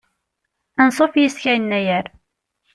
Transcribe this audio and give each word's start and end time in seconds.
Ansuf 0.81 1.13
yis-k 1.19 1.43
a 1.51 1.53
yennayer. 1.55 2.05